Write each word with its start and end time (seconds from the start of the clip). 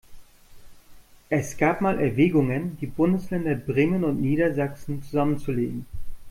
Es 1.29 1.57
gab 1.57 1.79
mal 1.81 1.99
Erwägungen, 1.99 2.75
die 2.81 2.87
Bundesländer 2.87 3.53
Bremen 3.53 4.03
und 4.03 4.19
Niedersachsen 4.19 5.03
zusammenzulegen. 5.03 5.85